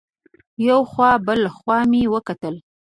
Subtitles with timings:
[0.67, 2.55] یو خوا بل خوا مې وکتل.